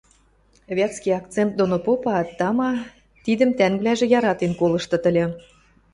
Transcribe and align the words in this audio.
Вятский 0.77 1.13
акцент 1.19 1.51
доно 1.59 1.77
попаат, 1.85 2.27
тама, 2.39 2.71
тидӹм 3.23 3.49
тӓнгвлӓжӹ 3.57 4.05
яратен 4.17 4.51
колыштыт 4.59 5.03
ыльы. 5.09 5.25